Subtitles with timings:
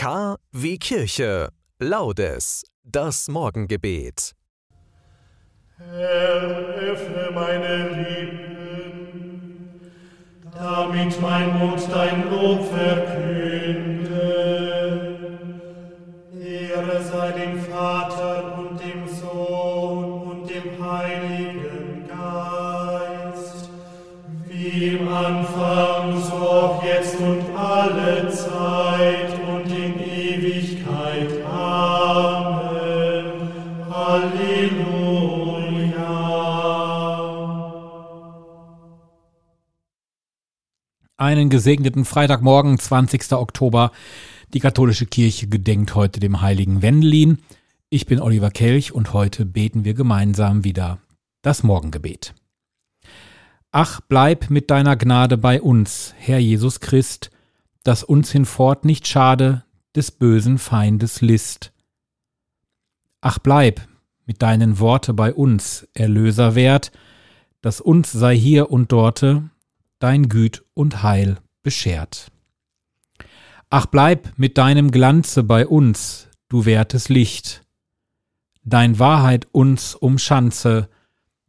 [0.00, 1.50] K wie Kirche.
[1.78, 2.64] Laudes.
[2.82, 4.32] Das Morgengebet.
[5.76, 9.78] Herr, öffne meine Lippen,
[10.56, 14.08] damit mein Mund dein Lob verkünde.
[16.34, 23.68] Ehre sei dem Vater und dem Sohn und dem Heiligen Geist,
[24.46, 29.29] wie im Anfang, so auch jetzt und alle Zeit
[41.20, 43.32] Einen gesegneten Freitagmorgen, 20.
[43.32, 43.92] Oktober.
[44.54, 47.40] Die katholische Kirche gedenkt heute dem heiligen Wendelin.
[47.90, 50.98] Ich bin Oliver Kelch und heute beten wir gemeinsam wieder
[51.42, 52.32] das Morgengebet.
[53.70, 57.30] Ach, bleib mit deiner Gnade bei uns, Herr Jesus Christ,
[57.82, 59.62] dass uns hinfort nicht schade
[59.94, 61.74] des bösen Feindes List.
[63.20, 63.86] Ach, bleib
[64.24, 66.92] mit deinen Worte bei uns, Erlöser wert,
[67.60, 69.50] dass uns sei hier und dorte
[70.00, 72.32] dein Güt und Heil beschert.
[73.68, 77.64] Ach, bleib mit deinem Glanze bei uns, du wertes Licht,
[78.64, 80.88] dein Wahrheit uns umschanze,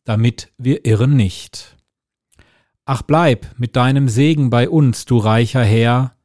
[0.03, 1.75] damit wir irren nicht.
[2.85, 6.15] Ach, bleib mit deinem Segen bei uns, du reicher Herr,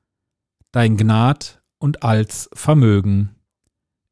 [0.72, 3.34] dein Gnad und alls Vermögen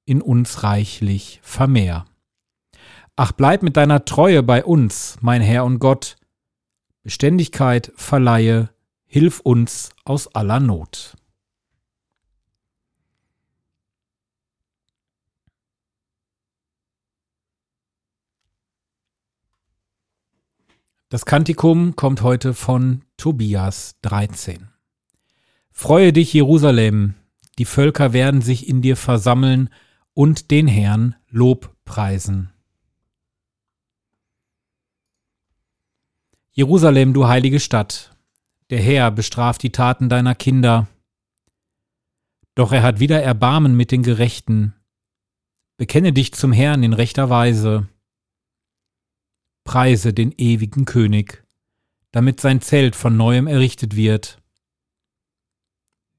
[0.06, 2.04] in uns reichlich vermehr.
[3.16, 6.16] Ach, bleib mit deiner Treue bei uns, mein Herr und Gott,
[7.04, 8.70] Beständigkeit verleihe,
[9.04, 11.14] hilf uns aus aller Not.
[21.10, 24.70] Das Kantikum kommt heute von Tobias 13.
[25.70, 27.16] Freue dich, Jerusalem,
[27.58, 29.68] die Völker werden sich in dir versammeln
[30.14, 32.53] und den Herrn Lob preisen.
[36.56, 38.16] Jerusalem, du heilige Stadt,
[38.70, 40.86] der Herr bestraft die Taten deiner Kinder.
[42.54, 44.72] Doch er hat wieder Erbarmen mit den Gerechten.
[45.76, 47.88] Bekenne dich zum Herrn in rechter Weise.
[49.64, 51.44] Preise den ewigen König,
[52.12, 54.40] damit sein Zelt von neuem errichtet wird.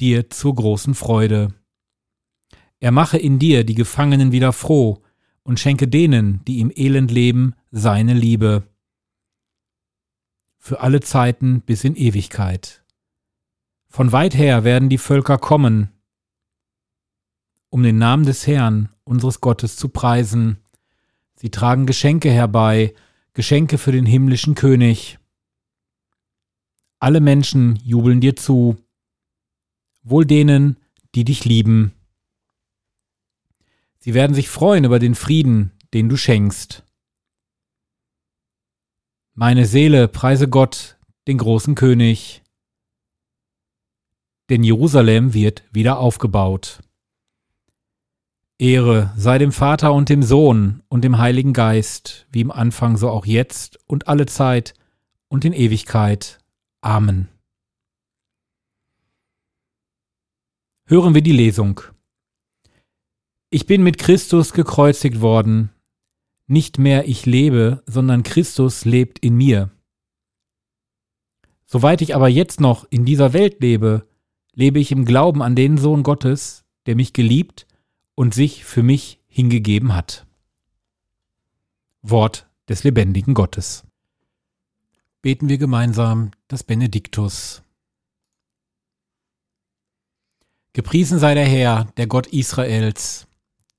[0.01, 1.53] Dir zur großen Freude.
[2.81, 5.01] Er mache in dir die Gefangenen wieder froh
[5.43, 8.67] und schenke denen, die im Elend leben, seine Liebe.
[10.65, 12.83] Für alle Zeiten bis in Ewigkeit.
[13.87, 15.91] Von weit her werden die Völker kommen,
[17.69, 20.57] um den Namen des Herrn, unseres Gottes, zu preisen.
[21.35, 22.95] Sie tragen Geschenke herbei,
[23.35, 25.19] Geschenke für den himmlischen König.
[26.97, 28.75] Alle Menschen jubeln dir zu,
[30.01, 30.77] wohl denen,
[31.13, 31.93] die dich lieben.
[33.99, 36.84] Sie werden sich freuen über den Frieden, den du schenkst.
[39.37, 40.97] Meine Seele preise Gott,
[41.27, 42.41] den großen König,
[44.49, 46.79] denn Jerusalem wird wieder aufgebaut.
[48.57, 53.09] Ehre sei dem Vater und dem Sohn und dem Heiligen Geist, wie im Anfang so
[53.09, 54.73] auch jetzt und alle Zeit
[55.27, 56.39] und in Ewigkeit.
[56.79, 57.27] Amen.
[60.87, 61.81] Hören wir die Lesung.
[63.49, 65.74] Ich bin mit Christus gekreuzigt worden.
[66.47, 69.71] Nicht mehr ich lebe, sondern Christus lebt in mir.
[71.65, 74.07] Soweit ich aber jetzt noch in dieser Welt lebe,
[74.53, 77.65] lebe ich im Glauben an den Sohn Gottes, der mich geliebt
[78.13, 80.25] und sich für mich hingegeben hat.
[82.01, 83.83] Wort des lebendigen Gottes.
[85.21, 87.63] Beten wir gemeinsam das Benediktus.
[90.73, 93.27] Gepriesen sei der Herr, der Gott Israels,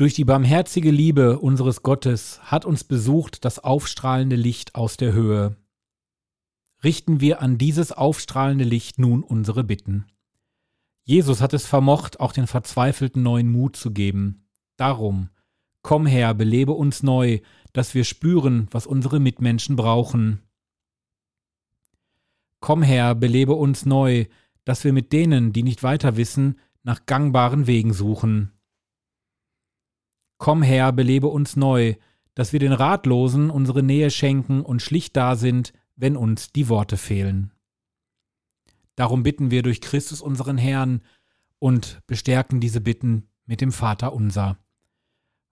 [0.00, 5.56] Durch die barmherzige Liebe unseres Gottes hat uns besucht das aufstrahlende Licht aus der Höhe.
[6.82, 10.06] Richten wir an dieses aufstrahlende Licht nun unsere Bitten.
[11.04, 14.48] Jesus hat es vermocht, auch den Verzweifelten neuen Mut zu geben.
[14.78, 15.28] Darum,
[15.82, 17.40] komm her, belebe uns neu,
[17.74, 20.40] dass wir spüren, was unsere Mitmenschen brauchen.
[22.60, 24.24] Komm her, belebe uns neu,
[24.64, 28.52] dass wir mit denen, die nicht weiter wissen, nach gangbaren Wegen suchen.
[30.40, 31.96] Komm her, belebe uns neu,
[32.34, 36.96] dass wir den Ratlosen unsere Nähe schenken und schlicht da sind, wenn uns die Worte
[36.96, 37.52] fehlen.
[38.96, 41.02] Darum bitten wir durch Christus unseren Herrn
[41.58, 44.56] und bestärken diese Bitten mit dem Vater unser.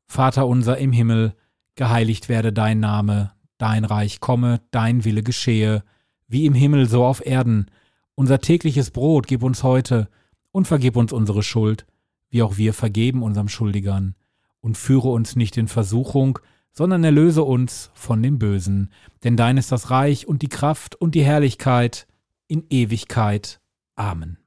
[0.06, 1.34] Vater unser im Himmel,
[1.74, 5.84] geheiligt werde dein Name, dein Reich komme, dein Wille geschehe,
[6.28, 7.66] wie im Himmel so auf Erden.
[8.14, 10.08] Unser tägliches Brot gib uns heute
[10.50, 11.84] und vergib uns unsere Schuld,
[12.30, 14.14] wie auch wir vergeben unserem Schuldigern
[14.60, 16.38] und führe uns nicht in Versuchung,
[16.72, 18.92] sondern erlöse uns von dem Bösen.
[19.24, 22.06] Denn dein ist das Reich und die Kraft und die Herrlichkeit
[22.46, 23.60] in Ewigkeit.
[23.96, 24.38] Amen.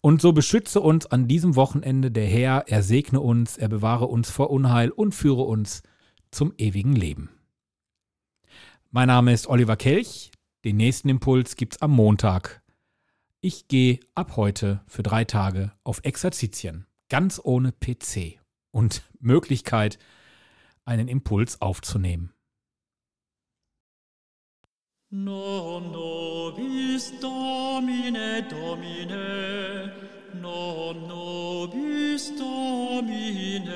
[0.00, 4.30] Und so beschütze uns an diesem Wochenende der Herr, er segne uns, er bewahre uns
[4.30, 5.82] vor Unheil und führe uns
[6.30, 7.30] zum ewigen Leben.
[8.90, 10.30] Mein Name ist Oliver Kelch.
[10.64, 12.62] Den nächsten Impuls gibt's am Montag.
[13.40, 19.98] Ich gehe ab heute für drei Tage auf Exerzitien ganz ohne PC und Möglichkeit,
[20.84, 22.32] einen Impuls aufzunehmen.
[25.10, 29.92] Non nobis Domine Domine,
[30.34, 33.72] non nobis Domine,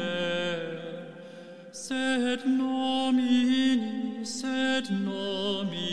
[1.70, 5.89] sed nomini, sed nomini